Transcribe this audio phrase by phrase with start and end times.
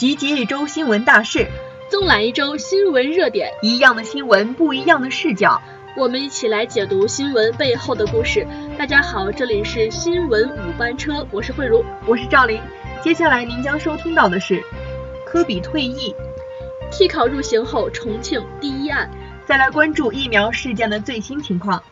[0.00, 1.46] 集结一周新闻大事，
[1.90, 5.60] 纵览一周新闻热点，一样的新闻，不一样的视角，
[5.94, 8.46] 我们一起来解读新闻背后的故事。
[8.78, 12.58] 大家好，这里是新闻五班车，我是慧茹，我是赵琳。
[13.02, 14.64] 接下来您将收听到的是
[15.26, 16.14] 科比退役，
[16.90, 19.10] 替考入刑后重庆第一案，
[19.44, 21.82] 再来关注疫苗事件的最新情况。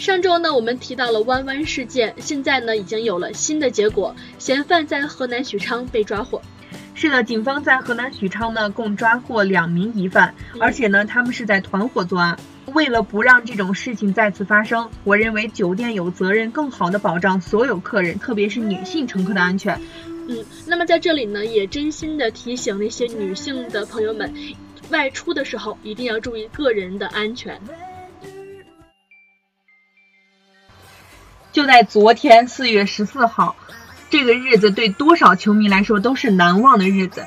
[0.00, 6.40] 上周呢，我们提到了弯弯事件，现在呢，已经有了新的结果，嫌犯在河南许昌被抓获。
[6.94, 12.34] 是的，警方在河南许昌呢，共抓获两名疑犯，而且呢，他们是在团伙作案。
[12.72, 19.78] 为了不让这种事情再次发生，我认为酒店有责任更好的保障所有客人，特别是女性乘客的安全。
[20.28, 24.32] 嗯，那么在这里呢，也真心的提醒那些女性的朋友们，
[24.88, 27.60] 外出的时候一定要注意个人的安全。
[31.52, 33.56] 就在昨天，四月十四号，
[34.08, 37.24] 这个日子对多少球迷来说都是难忘的日子。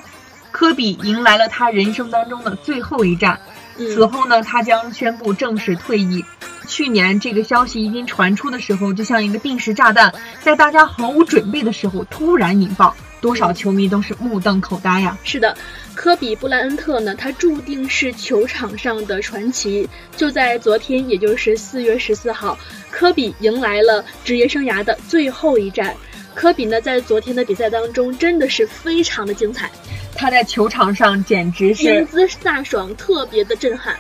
[0.52, 3.40] 科比迎来了他人生当中的最后一战，
[3.76, 6.24] 此后呢，他将宣布正式退役。
[6.68, 12.96] 去年这个消息一经传出的时候，就像一个定时炸弹，在大家毫无准备的时候突然引爆。
[13.20, 15.18] 多少球迷都是目瞪口呆呀！
[15.24, 15.56] 是的，
[15.96, 19.88] 科比布莱恩特呢，他注定是球场上的传奇。
[20.18, 22.58] 就在昨天，也就是四月十四号，
[22.90, 25.96] 科比迎来了职业生涯的最后一战。
[26.34, 29.72] 科比呢，在昨天的比赛当中，真的是非常的精彩。
[30.16, 33.96] 他在球场上简直是英姿飒爽，特别的震撼。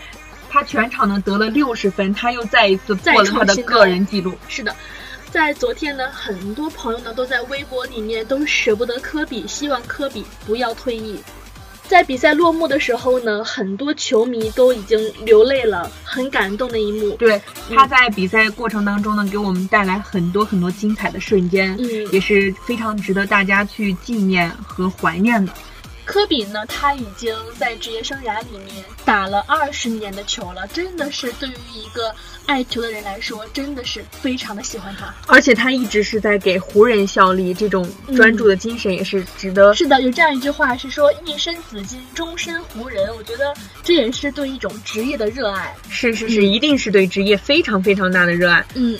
[0.49, 4.33] 他全场呢得了六十分，他又再一次破了他的个人纪录。
[4.47, 4.75] 是的。
[5.31, 11.19] 在昨天呢，很多朋友呢都在微博里面都舍不得科比，希望科比不要退役。
[11.87, 17.11] 在比赛落幕的时候呢，很多球迷都已经流泪了，很感动的一幕。
[17.17, 25.51] 对，他在比赛过程当中呢，给我们带来很多很多精彩的瞬间，嗯，也是非常值得大家去纪念和怀念的。
[26.05, 32.13] 科比呢，他已经在职业生涯里面打了二十年的球了，真的是对于一个
[32.45, 35.13] 爱球的人来说，真的是非常的喜欢他。
[35.27, 39.73] 而且他一直是在给湖人效力，这种专注的精神也是值得。
[39.73, 45.73] 是的，有这样一句话是说“一身紫金，终身湖人”，我觉得这也是对一种职业的热爱。
[45.89, 48.65] 是是是，一定是对职业非常非常大的热爱。
[48.75, 48.99] 嗯，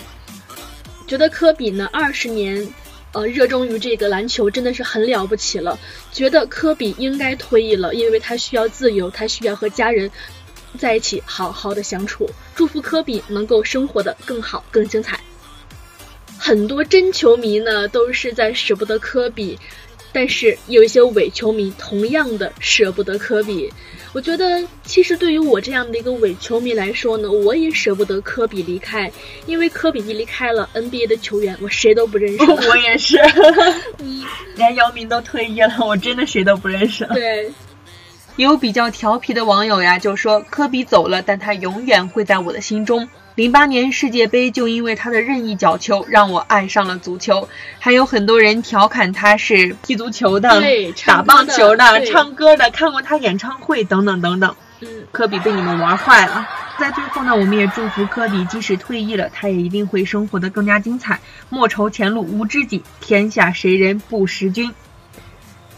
[1.06, 2.66] 觉得科比呢，二十年。
[3.14, 5.78] 呃，热衷于这个篮球真的是很了不起了。
[6.12, 10.10] 觉得科比应该退役了，因为他需要自由，他需要和家人
[10.78, 12.28] 在一起好好的相处。
[12.54, 15.18] 祝福科比能够生活的更好、更精彩。
[16.38, 19.58] 很多真球迷呢都是在舍不得科比。
[20.12, 23.72] 但是有一些伪球迷同样的舍不得科比，
[24.14, 29.10] 我觉得其实对于我这样的一个伪球迷来说呢，我也舍不得科比离开，
[29.44, 32.44] 因为科比一离开了 NBA 的球员，我谁都不认识。
[32.46, 33.18] 我也是，
[34.54, 37.12] 连姚明都退役了，我真的谁都不认识了。
[37.12, 37.52] 对，
[38.36, 43.08] 有比较调皮的网友呀，就说科比走了，但他永远会在我的心中。
[43.34, 47.48] 零八年世界杯就因为他的任意角球让我爱上了足球，
[47.80, 50.62] 还有很多人调侃他是踢足球的、
[51.04, 54.54] 打棒球的、唱歌的，看过他演唱会等等等等。
[54.80, 56.48] 嗯，科比被你们玩坏了。
[56.78, 61.18] 在最后呢，我们也祝福科比，即使退役了，他也一定会生活的更加精彩。
[61.48, 64.72] 莫愁前路无知己，天下谁人不识君。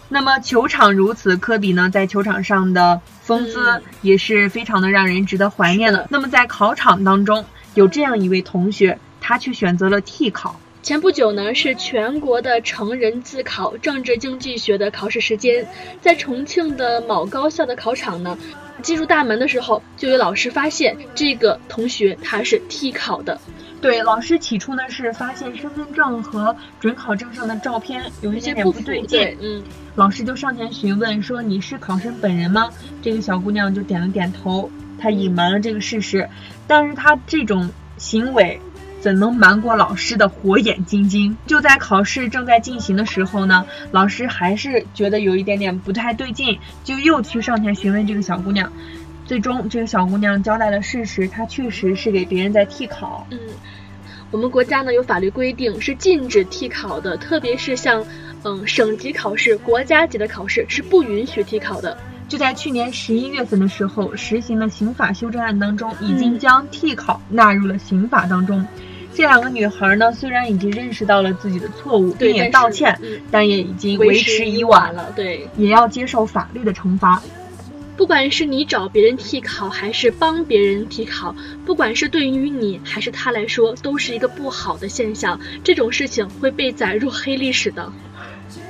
[0.08, 6.06] 那么球场如此，科比呢在球场上的风姿也是非常的让人值得怀念的。
[6.10, 7.44] 那么在考场当中，
[7.74, 10.60] 有这样一位同学，他却选择了替考。
[10.86, 15.66] 前不久呢，是全国的成人自考政治经济学的考试时间，
[16.00, 18.38] 在重庆的某高校的考场呢，
[18.82, 23.36] 进入大门的时候，就有老师发现这个同学他是替考的。
[23.80, 29.64] 对，老师起初呢是发现身份证和准考证上的照片有一些不对劲，嗯，
[29.96, 32.70] 老师就上前询问说：“你是考生本人吗？”
[33.02, 34.70] 这个小姑娘就点了点头，
[35.00, 36.28] 她隐瞒了这个事实，
[36.68, 38.60] 但是她这种行为
[39.06, 41.36] 怎能瞒过老师的火眼金睛？
[41.46, 48.72] 就在考试正在进行的时候呢，老师还是觉得有一点点不太对劲，就又去上前询问这个小姑娘。
[49.24, 53.24] 最终，这个小姑娘交代了事实，她确实是给别人在替考。
[53.30, 53.38] 嗯，
[54.32, 58.04] 我们国家呢有法律规定是禁止替考的，特别是像
[58.42, 61.96] 嗯省级考试、国家级的考试是不允许替考的。
[62.26, 68.66] 就在去年十一月份的时候，实行的刑法修正案当中，已经将替考纳入了刑法当中。
[69.16, 75.10] 这两个女孩呢，虽然已经认识到了自己的错误，并也道歉，但也已经为时已晚了。
[75.16, 77.22] 对，也要接受法律的惩罚。
[77.96, 81.34] 不管是你找别人替考，还是帮别人替考，
[81.64, 85.40] 不管是对于你还是他来说，都是一个不好的现象。
[85.64, 87.90] 这种事情会被载入黑历史的。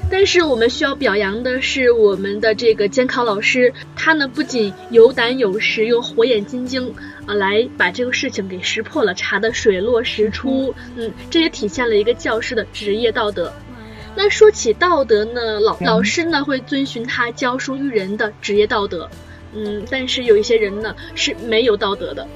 [0.08, 6.94] 但是我们需要表扬的是我们的这个监考老师，他呢不仅有胆有识，又火眼金睛
[7.26, 10.72] 啊，来把这个事情给识破了，查得水落石出。
[10.96, 13.52] 嗯，这也体现了一个教师的职业道德。
[14.14, 19.10] 那说起道德呢，老老师呢会遵循他教书育人的职业道德。
[19.54, 22.26] 嗯，但是有一些人呢是没有道德的。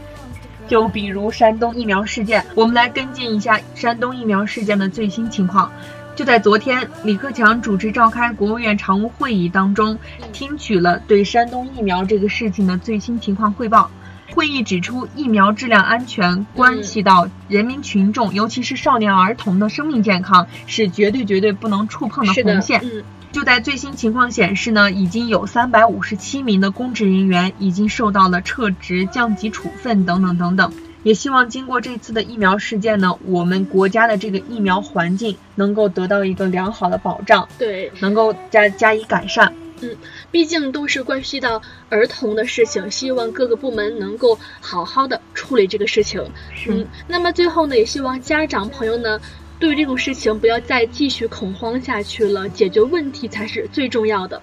[0.67, 5.72] 就比如山东疫苗事件，我们来跟进一下山东疫苗事件的最新情况。
[6.20, 9.99] 就在昨天，李克强主持召开国务院常务会议当中，
[10.34, 13.90] 听取了对山东疫苗这个事情的最新情况汇报。
[14.31, 22.82] 会议指出，疫苗质量安全关系到人民群众，尤其是少年儿童的生命健康，是绝对绝对不能触碰的红线。
[23.32, 30.70] 就在最新情况显示呢，已经有三百五十七名的公职人员已经受到了撤职、降级处分等等等等。
[31.02, 39.55] 也希望经过这次的疫苗事件呢，我们国家的这个疫苗环境能够得到一个良好的保障，对，能够加加以改善。
[39.82, 39.97] 嗯，
[40.31, 46.23] 毕竟都是关系到儿童的事情，希望各个部门能够好好的处理这个事情。
[46.69, 49.19] 嗯，那么最后呢，也希望家长朋友呢。
[49.58, 54.41] 对于这种事情，不要再继续恐慌下去了，解决问题才是最重要的。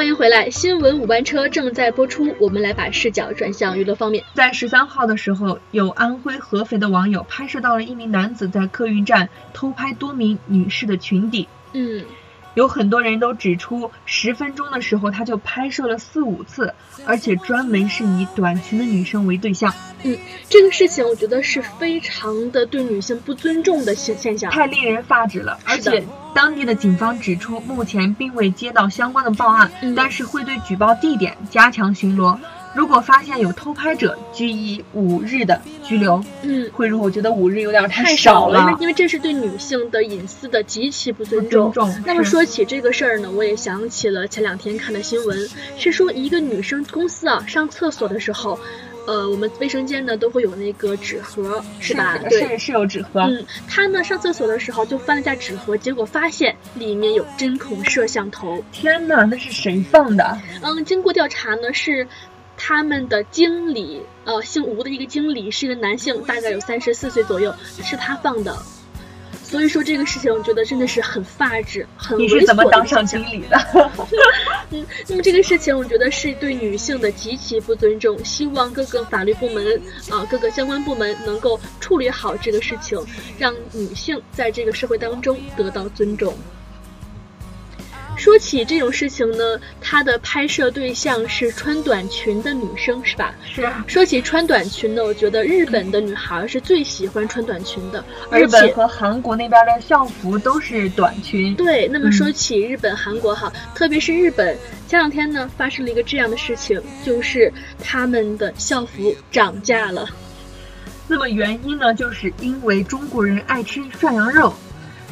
[0.00, 2.34] 欢迎回来，新闻五班车正在播出。
[2.38, 4.24] 我们来把视角转向娱乐方面。
[4.32, 11.46] 在十三号的时候，有安徽合肥的网友拍摄到了一名男子在客运站偷拍多名女士的裙底。
[11.74, 12.02] 嗯。
[12.54, 16.72] 有很多人都指出，十分钟的时候他就拍摄了四五次，
[17.04, 19.72] 而且专门是以短裙的女生为对象。
[20.02, 20.16] 嗯，
[20.48, 25.58] 这个事情我觉得是非常的对女性不尊重的现现象，太令人发指了。
[25.66, 26.02] 而且
[26.34, 32.36] 当地的警方指出，目前并未接到相关的报案，但是会对举报地点加强巡逻。
[32.72, 36.22] 如果发现有偷拍者，拘役五日的拘留。
[36.42, 41.92] 嗯，慧茹，我觉得五日有点太少了，因为因为这是对女性的隐私的极其不尊重。
[42.06, 48.56] 那么说起这个事儿呢，我也想起了前两天看的新闻，是说一个女生公司啊上厕所的时候，
[49.10, 52.16] 呃，我们卫生间呢都会有那个纸盒，是吧？
[52.28, 53.22] 对，是有纸盒。
[53.22, 58.62] 嗯，他呢上厕所的时候就翻了下纸盒，结果发现里面有针孔摄像头。
[58.70, 60.38] 天哪，那是谁放的？
[60.62, 62.06] 嗯，经过调查呢是。
[62.62, 68.54] 他们的经理，呃，姓吴的一个经理是一个男性，大概有三十四岁左右，是他放的。
[69.50, 72.22] 所以说这个事情，我觉得真的是很发指，很猥琐。
[72.22, 73.58] 你是怎么当上经理的？
[74.70, 78.24] 嗯，那么这个事情，我觉得是对女性的极其不尊重。
[78.24, 82.96] 希望各个法律部门啊，各个相关部门能够处理好这个事情，
[83.38, 86.32] 让女性在这个社会当中得到尊重。
[88.20, 93.34] 说起这种事情呢，他的拍摄对象是穿短裙的女生，是吧？
[93.50, 93.62] 是。
[93.62, 101.54] 啊说起穿短裙呢，我觉得日本的女孩是最喜欢穿短裙的，日本和韩国那边的校服都是短裙。
[101.54, 104.54] 对，那么说起日本、韩国哈，特别是日本，
[104.86, 107.50] 前两天呢发生了一个这样的事情，就是
[107.82, 110.06] 他们的校服涨价了。
[111.08, 114.52] 那么原因呢，就是因为中国人爱吃涮羊肉，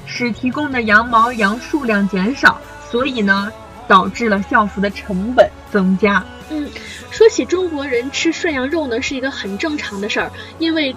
[0.05, 2.61] 使提供的羊毛羊数量减少。
[2.91, 3.53] 所以呢，
[3.87, 6.25] 导致了校服的成本增加。
[6.51, 6.67] 嗯，
[7.11, 10.95] 说起中国人吃涮羊肉呢，是一个很正常的事儿，因为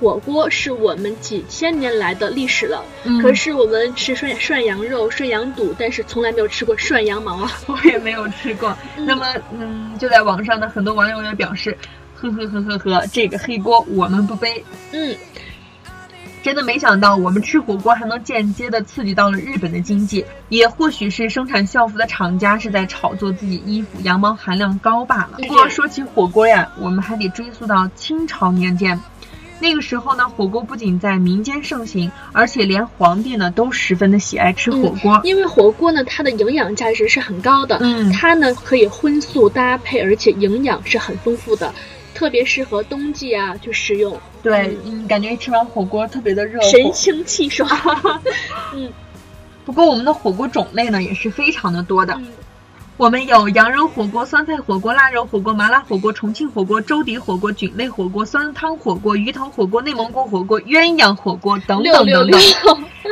[0.00, 2.82] 火锅是我们几千年来的历史了。
[3.04, 3.20] 嗯。
[3.20, 7.52] 可是我们吃涮涮羊肉、涮羊肚，但是从来没有吃过涮羊毛啊。
[7.68, 8.74] 我也没有吃过。
[8.96, 11.76] 那么，嗯，就在网上呢，很多网友也表示，
[12.14, 14.64] 呵呵呵呵呵，这个黑锅我们不背。
[14.92, 15.14] 嗯。
[16.46, 25.38] 真的没想到，我们吃火锅还能间接的刺激到了日本的经济，也或许是生产校服的厂家是在炒作自己衣服羊毛含量高罢了。
[25.38, 28.96] 不过说起火锅呀，我们还得追溯到清朝年间，
[29.58, 35.20] 那个时候呢，火锅不仅在民间盛行，而且连皇帝呢都十分的喜爱吃火锅。
[35.24, 41.72] 因为火锅呢，它的营养价值是很高的，嗯，它呢可以荤素搭配，而且营养是很丰富的。
[42.14, 47.68] 特别适合冬季啊去食用，对，嗯，感觉吃完火锅特别的热，神清气爽。
[48.72, 48.90] 嗯，
[49.66, 52.18] 不过我们的火锅种类呢也是非常的多的，
[52.98, 62.40] 我们有羊肉火锅、酸菜火锅、腊肉火锅、麻辣火锅、重庆火锅、粥底火锅、菌类火锅、酸汤火锅、鱼头火锅、内蒙古火锅、鸳鸯火锅等等等等，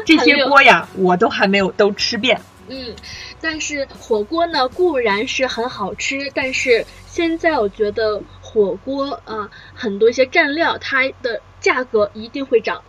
[0.06, 2.40] 这些锅呀我都还没有都吃遍。
[2.68, 2.94] 嗯，
[3.42, 8.22] 但是火锅呢固然是很好吃，但是现在我觉得。
[8.54, 12.80] 火锅啊，很多一些蘸料，它的价格一定会涨。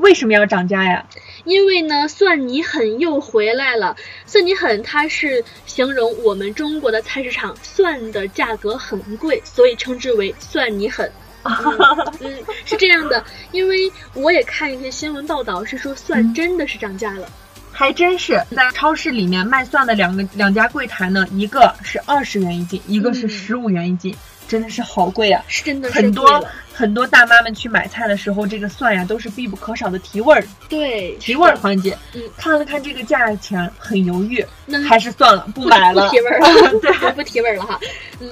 [0.00, 1.06] 为什么要涨价呀？
[1.44, 3.96] 因为呢，蒜泥狠又回来了。
[4.26, 11.10] 蒜泥狠它是形容我们中国的菜市场蒜的价格很贵，所以称之为蒜泥粉。
[12.20, 12.34] 嗯，
[12.66, 17.26] 是这样的，因为我也看一些新闻报道，是说蒜真的是涨价了。
[17.72, 24.14] 还真是在超市里面卖蒜的两个两家柜台呢，一个是二十元一斤，一个是十五元一斤，
[24.50, 25.40] 真的是好贵啊！
[25.46, 30.44] 是真的，很多很多大妈们去买菜的时候，这个蒜呀都是必不可少的提味儿。
[30.68, 31.96] 对，提味儿环节。
[32.14, 34.44] 嗯，看了看这个价钱，很犹豫，
[34.88, 36.08] 还是算了，不买了。
[36.08, 37.78] 不提味儿了， 对， 不提味儿了哈。
[38.18, 38.28] 嗯。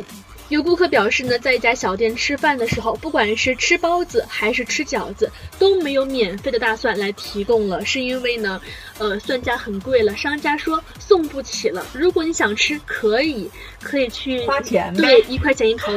[0.48, 8.60] 有顾客表示呢，在一家小店吃饭的时候，不管是吃包子还是吃饺子，都没有免费的大蒜来提供了，是因为呢，
[8.98, 11.86] 呃，蒜价很贵了，商家说送不起了。
[11.92, 13.50] 如果你想吃，可以，
[13.82, 15.92] 可以去花钱，对，一块钱一头，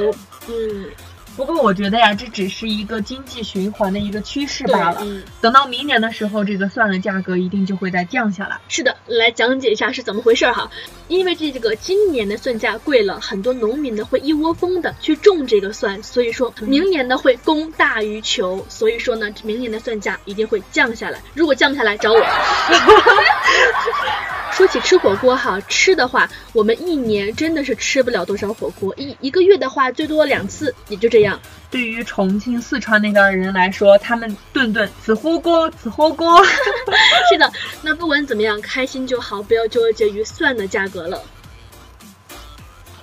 [0.47, 0.85] 嗯。
[1.35, 5.05] 不过我觉得呀，这只是一个经济循环的一个趋势罢了。
[5.39, 8.59] 等到明年的时候，这个蒜的价格一定就会再降下来。
[8.67, 10.69] 是的，来讲解一下是怎么回事哈。
[11.07, 21.21] 因为这个今年的蒜价贵了，很多农民呢会一窝蜂的去种这个蒜，所以说明年呢会供大于求，所以说呢明年的蒜价一定会降下来。
[21.33, 22.19] 如果降不下来，找我。
[24.51, 31.39] 说起吃火锅哈，吃的话，我们一年真的是吃不了多少火锅，一一个月的话最多两次，也就这样。
[31.71, 36.43] 对于重庆、四川那边的人来说，他们顿顿吃火锅，吃火锅。
[37.31, 41.21] 是的，那不管怎么样，开心就好，不要纠结于蒜的价格了。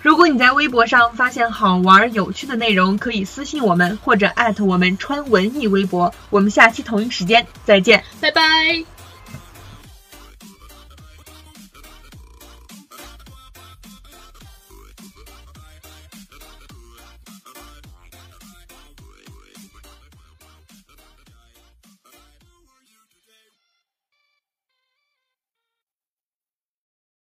[0.00, 6.14] 如果你在微博上发现好玩有趣的内容，可以私信我们或者艾特我们川文艺微博。
[6.30, 8.97] 我们下期同一时间再见，拜拜。